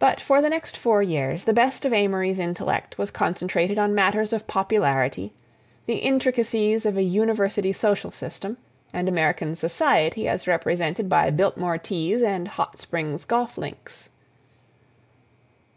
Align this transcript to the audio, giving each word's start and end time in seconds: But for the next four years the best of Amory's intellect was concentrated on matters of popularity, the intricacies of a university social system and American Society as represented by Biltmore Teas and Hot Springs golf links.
But 0.00 0.20
for 0.20 0.42
the 0.42 0.50
next 0.50 0.76
four 0.76 1.00
years 1.00 1.44
the 1.44 1.52
best 1.52 1.84
of 1.84 1.92
Amory's 1.92 2.40
intellect 2.40 2.98
was 2.98 3.12
concentrated 3.12 3.78
on 3.78 3.94
matters 3.94 4.32
of 4.32 4.48
popularity, 4.48 5.32
the 5.86 5.98
intricacies 5.98 6.84
of 6.84 6.96
a 6.96 7.02
university 7.04 7.72
social 7.72 8.10
system 8.10 8.56
and 8.92 9.08
American 9.08 9.54
Society 9.54 10.26
as 10.26 10.48
represented 10.48 11.08
by 11.08 11.30
Biltmore 11.30 11.78
Teas 11.78 12.22
and 12.24 12.48
Hot 12.48 12.80
Springs 12.80 13.24
golf 13.24 13.56
links. 13.56 14.08